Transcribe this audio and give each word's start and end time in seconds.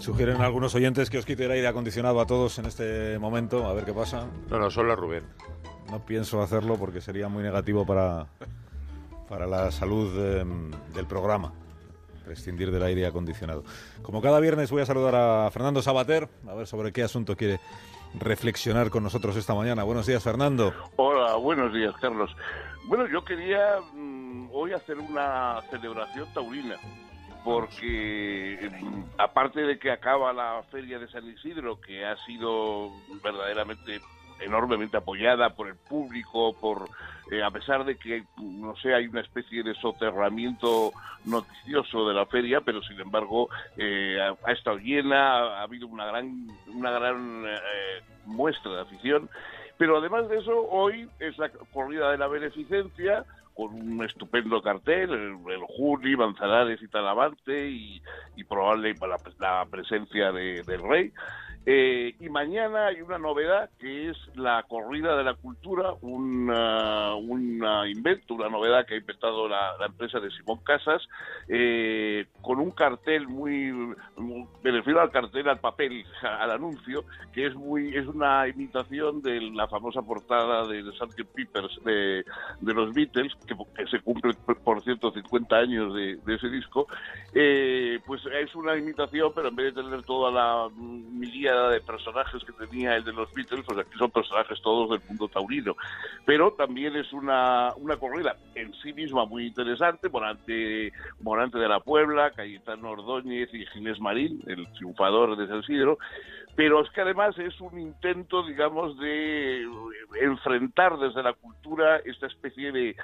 Sugieren 0.00 0.40
algunos 0.40 0.74
oyentes 0.74 1.10
que 1.10 1.18
os 1.18 1.26
quite 1.26 1.44
el 1.44 1.50
aire 1.50 1.68
acondicionado 1.68 2.22
a 2.22 2.26
todos 2.26 2.58
en 2.58 2.64
este 2.64 3.18
momento, 3.18 3.66
a 3.66 3.74
ver 3.74 3.84
qué 3.84 3.92
pasa. 3.92 4.26
No, 4.48 4.58
no, 4.58 4.70
solo 4.70 4.94
a 4.94 4.96
Rubén. 4.96 5.24
No 5.90 6.06
pienso 6.06 6.40
hacerlo 6.40 6.78
porque 6.78 7.02
sería 7.02 7.28
muy 7.28 7.42
negativo 7.42 7.84
para, 7.84 8.26
para 9.28 9.46
la 9.46 9.70
salud 9.70 10.10
eh, 10.16 10.42
del 10.94 11.06
programa, 11.06 11.52
prescindir 12.24 12.70
del 12.70 12.82
aire 12.82 13.06
acondicionado. 13.06 13.62
Como 14.00 14.22
cada 14.22 14.40
viernes 14.40 14.70
voy 14.70 14.80
a 14.80 14.86
saludar 14.86 15.14
a 15.16 15.50
Fernando 15.50 15.82
Sabater, 15.82 16.30
a 16.48 16.54
ver 16.54 16.66
sobre 16.66 16.92
qué 16.92 17.02
asunto 17.02 17.36
quiere 17.36 17.60
reflexionar 18.18 18.88
con 18.88 19.02
nosotros 19.02 19.36
esta 19.36 19.54
mañana. 19.54 19.84
Buenos 19.84 20.06
días, 20.06 20.24
Fernando. 20.24 20.72
Hola, 20.96 21.36
buenos 21.36 21.74
días, 21.74 21.94
Carlos. 22.00 22.34
Bueno, 22.86 23.06
yo 23.06 23.22
quería 23.22 23.80
mm, 23.92 24.48
hoy 24.50 24.72
hacer 24.72 24.98
una 24.98 25.60
celebración 25.70 26.26
taurina 26.32 26.76
porque 27.44 28.70
mm, 28.80 29.02
aparte 29.18 29.62
de 29.62 29.78
que 29.78 29.90
acaba 29.90 30.32
la 30.32 30.62
feria 30.70 30.98
de 30.98 31.08
San 31.08 31.26
Isidro, 31.26 31.80
que 31.80 32.04
ha 32.04 32.16
sido 32.24 32.90
verdaderamente 33.22 34.00
enormemente 34.40 34.96
apoyada 34.96 35.50
por 35.50 35.68
el 35.68 35.76
público, 35.76 36.54
por 36.54 36.88
eh, 37.30 37.42
a 37.42 37.50
pesar 37.50 37.84
de 37.84 37.96
que 37.96 38.24
no 38.38 38.74
sé 38.76 38.94
hay 38.94 39.06
una 39.06 39.20
especie 39.20 39.62
de 39.62 39.74
soterramiento 39.74 40.92
noticioso 41.24 42.08
de 42.08 42.14
la 42.14 42.26
feria, 42.26 42.60
pero 42.60 42.82
sin 42.82 42.98
embargo 43.00 43.48
eh, 43.76 44.18
ha, 44.20 44.52
estado 44.52 44.78
llena, 44.78 45.58
ha, 45.58 45.62
habido 45.62 45.86
una 45.86 46.06
gran 46.06 46.46
una 46.68 46.90
gran 46.90 47.44
eh, 47.46 48.02
muestra 48.26 48.72
de 48.72 48.80
afición, 48.80 49.30
pero 49.80 49.96
además 49.96 50.28
de 50.28 50.36
eso 50.36 50.68
hoy 50.68 51.08
es 51.20 51.38
la 51.38 51.48
corrida 51.72 52.10
de 52.10 52.18
la 52.18 52.28
beneficencia 52.28 53.24
con 53.54 53.72
un 53.72 54.04
estupendo 54.04 54.60
cartel, 54.60 55.08
el, 55.08 55.50
el 55.50 55.62
Juli, 55.68 56.18
Manzanares 56.18 56.82
y 56.82 56.88
Talavante 56.88 57.70
y, 57.70 58.02
y 58.36 58.44
probable 58.44 58.94
la, 59.00 59.18
la 59.38 59.64
presencia 59.70 60.32
de, 60.32 60.62
del 60.64 60.82
rey. 60.82 61.12
Eh, 61.66 62.14
y 62.18 62.28
mañana 62.30 62.86
hay 62.86 63.02
una 63.02 63.18
novedad 63.18 63.68
que 63.78 64.08
es 64.08 64.16
la 64.34 64.62
corrida 64.62 65.14
de 65.16 65.24
la 65.24 65.34
cultura, 65.34 65.92
una, 66.00 67.14
una 67.14 67.86
invento, 67.86 68.34
una 68.34 68.48
novedad 68.48 68.86
que 68.86 68.94
ha 68.94 68.98
inventado 68.98 69.46
la, 69.46 69.76
la 69.78 69.86
empresa 69.86 70.20
de 70.20 70.30
Simón 70.30 70.60
Casas, 70.64 71.06
eh, 71.48 72.26
con 72.40 72.60
un 72.60 72.70
cartel 72.70 73.28
muy, 73.28 73.72
me 73.72 74.70
refiero 74.70 75.02
al 75.02 75.10
cartel, 75.10 75.48
al 75.50 75.60
papel, 75.60 76.04
al 76.22 76.50
anuncio, 76.50 77.04
que 77.32 77.46
es 77.46 77.54
muy, 77.54 77.94
es 77.94 78.06
una 78.06 78.48
imitación 78.48 79.20
de 79.20 79.40
la 79.42 79.68
famosa 79.68 80.00
portada 80.00 80.66
de 80.66 80.82
Sgt. 80.82 81.24
Peppers 81.34 81.84
de, 81.84 82.24
de 82.60 82.74
los 82.74 82.94
Beatles, 82.94 83.34
que, 83.46 83.54
que, 83.76 83.86
se 83.86 84.00
cumple 84.00 84.32
por 84.64 84.82
cierto 84.82 85.12
50 85.12 85.56
años 85.56 85.94
de, 85.94 86.16
de 86.16 86.34
ese 86.34 86.48
disco, 86.48 86.86
eh, 87.34 88.00
pues 88.06 88.22
es 88.26 88.54
una 88.54 88.76
imitación, 88.76 89.32
pero 89.34 89.48
en 89.48 89.56
vez 89.56 89.74
de 89.74 89.82
tener 89.82 90.02
toda 90.04 90.30
la 90.30 90.68
de 91.52 91.80
personajes 91.80 92.42
que 92.44 92.52
tenía 92.52 92.96
el 92.96 93.04
de 93.04 93.12
los 93.12 93.32
Beatles, 93.32 93.64
pues 93.66 93.78
aquí 93.78 93.96
son 93.98 94.10
personajes 94.10 94.60
todos 94.62 94.90
del 94.90 95.08
mundo 95.08 95.28
taurino. 95.28 95.76
Pero 96.26 96.52
también 96.52 96.96
es 96.96 97.12
una, 97.12 97.72
una 97.76 97.96
corrida 97.96 98.36
en 98.54 98.72
sí 98.74 98.92
misma 98.92 99.24
muy 99.26 99.46
interesante, 99.46 100.08
Morante, 100.08 100.92
Morante 101.20 101.58
de 101.58 101.68
la 101.68 101.80
Puebla, 101.80 102.30
Cayetano 102.30 102.90
Ordóñez 102.90 103.52
y 103.52 103.66
Ginés 103.66 104.00
Marín, 104.00 104.42
el 104.46 104.70
triunfador 104.72 105.36
de 105.36 105.46
San 105.46 105.60
Isidro, 105.60 105.98
pero 106.56 106.82
es 106.82 106.90
que 106.90 107.00
además 107.00 107.38
es 107.38 107.60
un 107.60 107.78
intento, 107.78 108.46
digamos, 108.46 108.98
de 108.98 109.66
enfrentar 110.20 110.98
desde 110.98 111.22
la 111.22 111.32
cultura 111.32 111.98
esta 112.04 112.26
especie 112.26 112.72
de 112.72 112.96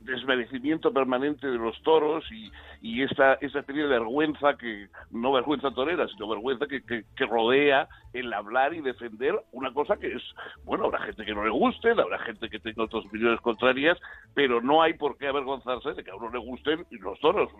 desmerecimiento 0.00 0.92
permanente 0.92 1.46
de 1.46 1.58
los 1.58 1.80
toros 1.82 2.24
y, 2.30 2.50
y 2.80 3.02
esta, 3.02 3.34
esta 3.34 3.60
especie 3.60 3.82
de 3.82 3.88
vergüenza 3.88 4.56
que, 4.56 4.88
no 5.10 5.32
vergüenza 5.32 5.70
torera, 5.70 6.06
sino 6.08 6.28
vergüenza 6.28 6.66
que, 6.66 6.82
que, 6.82 7.04
que, 7.16 7.26
rodea 7.26 7.88
el 8.12 8.32
hablar 8.32 8.74
y 8.74 8.80
defender 8.80 9.34
una 9.52 9.72
cosa 9.72 9.96
que 9.96 10.14
es, 10.14 10.22
bueno, 10.64 10.86
habrá 10.86 11.00
gente 11.00 11.24
que 11.24 11.34
no 11.34 11.44
le 11.44 11.50
guste, 11.50 11.90
habrá 11.90 12.18
gente 12.20 12.48
que 12.48 12.58
tenga 12.58 12.84
otras 12.84 13.04
opiniones 13.04 13.40
contrarias, 13.40 13.98
pero 14.34 14.60
no 14.60 14.82
hay 14.82 14.94
por 14.94 15.18
qué 15.18 15.28
avergonzarse 15.28 15.94
de 15.94 16.04
que 16.04 16.10
a 16.10 16.16
uno 16.16 16.30
le 16.30 16.38
gusten 16.38 16.86
los 16.90 17.18
toros. 17.20 17.50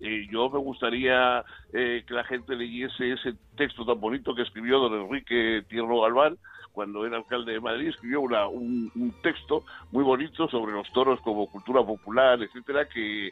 Eh, 0.00 0.26
yo 0.30 0.50
me 0.50 0.58
gustaría 0.58 1.44
eh, 1.72 2.04
que 2.06 2.14
la 2.14 2.24
gente 2.24 2.54
leyese 2.54 3.12
ese 3.12 3.34
texto 3.56 3.84
tan 3.84 4.00
bonito 4.00 4.34
que 4.34 4.42
escribió 4.42 4.78
don 4.78 5.00
Enrique 5.00 5.64
Tierno 5.68 6.00
Galván, 6.00 6.38
cuando 6.72 7.06
era 7.06 7.16
alcalde 7.16 7.52
de 7.52 7.60
Madrid, 7.60 7.88
escribió 7.88 8.20
una, 8.20 8.46
un, 8.46 9.14
texto 9.22 9.64
muy 9.90 10.04
bonito 10.04 10.48
sobre 10.48 10.72
los 10.72 10.90
toros 10.92 11.20
como 11.20 11.50
cultura 11.50 11.82
popular, 11.82 12.42
etcétera, 12.42 12.88
que, 12.88 13.30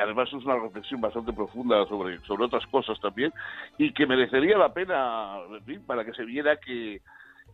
además 0.00 0.28
es 0.28 0.44
una 0.44 0.56
reflexión 0.56 1.00
bastante 1.00 1.32
profunda 1.32 1.84
sobre, 1.86 2.18
sobre 2.20 2.44
otras 2.44 2.66
cosas 2.66 2.98
también, 3.00 3.32
y 3.78 3.92
que 3.92 4.06
merecería 4.06 4.58
la 4.58 4.72
pena, 4.72 5.36
para 5.86 6.04
que 6.04 6.12
se 6.12 6.24
viera 6.24 6.56
que, 6.56 7.00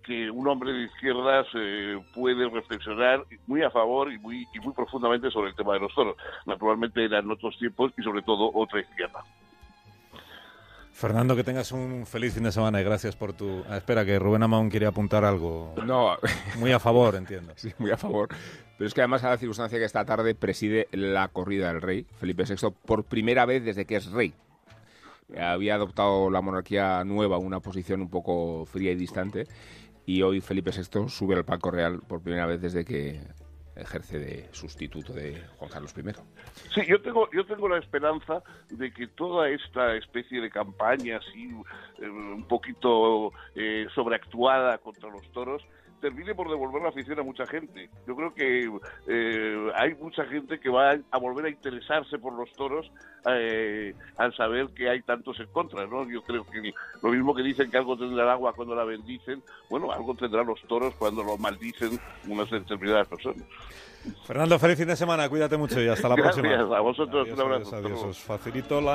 que 0.04 0.30
un 0.30 0.46
hombre 0.48 0.72
de 0.72 0.84
izquierdas 0.84 1.46
eh, 1.54 1.98
puede 2.14 2.48
reflexionar 2.48 3.24
muy 3.46 3.62
a 3.62 3.70
favor 3.70 4.12
y 4.12 4.18
muy, 4.18 4.46
y 4.54 4.60
muy 4.60 4.72
profundamente 4.72 5.30
sobre 5.30 5.50
el 5.50 5.56
tema 5.56 5.74
de 5.74 5.80
los 5.80 5.94
toros. 5.94 6.16
Naturalmente 6.46 7.04
eran 7.04 7.30
otros 7.30 7.56
tiempos 7.58 7.92
y 7.96 8.02
sobre 8.02 8.22
todo 8.22 8.50
otra 8.54 8.80
izquierda. 8.80 9.24
Fernando, 10.94 11.34
que 11.34 11.42
tengas 11.42 11.72
un 11.72 12.06
feliz 12.06 12.34
fin 12.34 12.44
de 12.44 12.52
semana 12.52 12.80
y 12.80 12.84
gracias 12.84 13.16
por 13.16 13.32
tu... 13.32 13.64
Ah, 13.68 13.78
espera, 13.78 14.04
que 14.04 14.16
Rubén 14.16 14.44
Amón 14.44 14.70
quería 14.70 14.88
apuntar 14.88 15.24
algo. 15.24 15.74
No. 15.84 16.16
Muy 16.56 16.70
a 16.70 16.78
favor, 16.78 17.14
entiendo. 17.16 17.52
Sí, 17.56 17.72
muy 17.78 17.90
a 17.90 17.96
favor. 17.96 18.28
Pero 18.78 18.86
es 18.86 18.94
que 18.94 19.00
además 19.00 19.24
a 19.24 19.30
la 19.30 19.36
circunstancia 19.36 19.76
que 19.76 19.84
esta 19.84 20.04
tarde 20.04 20.36
preside 20.36 20.86
la 20.92 21.26
corrida 21.26 21.72
del 21.72 21.82
rey, 21.82 22.06
Felipe 22.20 22.44
VI, 22.44 22.72
por 22.86 23.02
primera 23.02 23.44
vez 23.44 23.64
desde 23.64 23.86
que 23.86 23.96
es 23.96 24.06
rey. 24.12 24.34
Había 25.36 25.74
adoptado 25.74 26.30
la 26.30 26.40
monarquía 26.40 27.02
nueva 27.02 27.38
una 27.38 27.58
posición 27.58 28.00
un 28.00 28.08
poco 28.08 28.64
fría 28.64 28.92
y 28.92 28.94
distante 28.94 29.48
y 30.06 30.22
hoy 30.22 30.40
Felipe 30.40 30.70
VI 30.70 31.08
sube 31.08 31.34
al 31.34 31.44
palco 31.44 31.72
real 31.72 32.02
por 32.06 32.20
primera 32.20 32.46
vez 32.46 32.60
desde 32.60 32.84
que 32.84 33.20
ejerce 33.76 34.18
de 34.18 34.48
sustituto 34.52 35.12
de 35.12 35.42
Juan 35.56 35.70
Carlos 35.70 35.94
I. 35.96 36.02
Sí, 36.74 36.86
yo 36.86 37.00
tengo, 37.00 37.30
yo 37.32 37.44
tengo 37.46 37.68
la 37.68 37.78
esperanza 37.78 38.42
de 38.70 38.92
que 38.92 39.06
toda 39.08 39.48
esta 39.48 39.96
especie 39.96 40.40
de 40.40 40.50
campaña 40.50 41.18
así 41.18 41.50
eh, 41.98 42.08
un 42.08 42.46
poquito 42.46 43.32
eh, 43.54 43.86
sobreactuada 43.94 44.78
contra 44.78 45.10
los 45.10 45.30
toros 45.32 45.62
termine 46.04 46.34
por 46.34 46.50
devolver 46.50 46.82
la 46.82 46.90
afición 46.90 47.18
a 47.18 47.22
mucha 47.22 47.46
gente. 47.46 47.88
Yo 48.06 48.14
creo 48.14 48.34
que 48.34 48.70
eh, 49.08 49.72
hay 49.74 49.94
mucha 49.94 50.26
gente 50.26 50.60
que 50.60 50.68
va 50.68 50.98
a 51.10 51.18
volver 51.18 51.46
a 51.46 51.48
interesarse 51.48 52.18
por 52.18 52.34
los 52.34 52.52
toros 52.52 52.92
eh, 53.26 53.94
al 54.18 54.36
saber 54.36 54.66
que 54.74 54.90
hay 54.90 55.00
tantos 55.00 55.40
en 55.40 55.46
contra, 55.46 55.86
¿no? 55.86 56.06
Yo 56.06 56.20
creo 56.20 56.44
que 56.44 56.74
lo 57.00 57.08
mismo 57.08 57.34
que 57.34 57.42
dicen 57.42 57.70
que 57.70 57.78
algo 57.78 57.96
tendrá 57.96 58.24
el 58.24 58.28
agua 58.28 58.52
cuando 58.52 58.74
la 58.74 58.84
bendicen, 58.84 59.42
bueno, 59.70 59.90
algo 59.92 60.14
tendrán 60.14 60.46
los 60.46 60.60
toros 60.64 60.94
cuando 60.96 61.24
lo 61.24 61.38
maldicen 61.38 61.98
unas 62.28 62.50
determinadas 62.50 63.08
personas. 63.08 63.46
Fernando, 64.26 64.58
feliz 64.58 64.76
fin 64.76 64.88
de 64.88 64.96
semana, 64.96 65.26
cuídate 65.30 65.56
mucho 65.56 65.80
y 65.80 65.88
hasta 65.88 66.06
la 66.10 66.16
Gracias, 66.16 66.44
próxima. 66.44 66.76
a 66.76 66.80
vosotros 66.80 67.22
adiós, 67.22 67.38
un 67.38 67.44
abrazo. 67.46 67.76
Adiós, 67.76 67.92
adiós. 67.92 68.04
Os 68.04 68.18
facilito 68.18 68.78
la 68.82 68.92